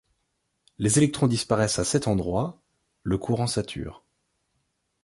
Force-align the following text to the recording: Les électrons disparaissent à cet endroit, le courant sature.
Les 0.79 0.97
électrons 0.97 1.27
disparaissent 1.27 1.77
à 1.77 1.85
cet 1.85 2.07
endroit, 2.07 2.59
le 3.03 3.19
courant 3.19 3.45
sature. 3.45 4.03